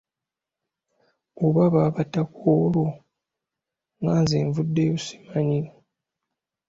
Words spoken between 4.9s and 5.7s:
simanyi.